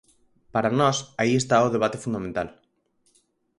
[0.53, 2.47] Para nós, aí está o debate fundamental.